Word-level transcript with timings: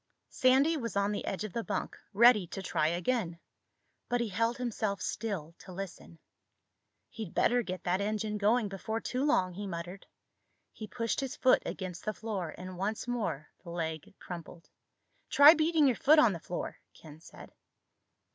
Sandy 0.31 0.77
was 0.77 0.95
on 0.95 1.11
the 1.11 1.23
edge 1.25 1.43
of 1.43 1.53
the 1.53 1.63
bunk, 1.63 1.95
ready 2.11 2.47
to 2.47 2.63
try 2.63 2.87
again. 2.87 3.37
But 4.09 4.19
he 4.19 4.29
held 4.29 4.57
himself 4.57 4.99
still 4.99 5.53
to 5.59 5.71
listen. 5.71 6.17
"He'd 7.07 7.35
better 7.35 7.61
get 7.61 7.83
that 7.83 8.01
engine 8.01 8.39
going 8.39 8.67
before 8.67 8.99
too 8.99 9.23
long," 9.23 9.53
he 9.53 9.67
muttered. 9.67 10.07
He 10.71 10.87
pushed 10.87 11.19
his 11.19 11.35
foot 11.35 11.61
against 11.67 12.03
the 12.03 12.15
floor 12.15 12.55
and 12.57 12.79
once 12.79 13.07
more 13.07 13.49
the 13.63 13.69
leg 13.69 14.15
crumpled. 14.17 14.71
"Try 15.29 15.53
beating 15.53 15.85
your 15.85 15.95
foot 15.97 16.17
on 16.17 16.33
the 16.33 16.39
floor," 16.39 16.79
Ken 16.95 17.19
said. 17.19 17.53